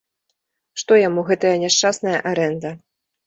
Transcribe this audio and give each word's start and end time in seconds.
Што 0.81 0.97
яму 1.07 1.25
гэтая 1.29 1.53
няшчасная 1.65 2.17
арэнда. 2.31 2.73